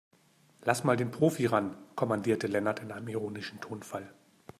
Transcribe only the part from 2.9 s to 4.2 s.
einem ironischen Tonfall.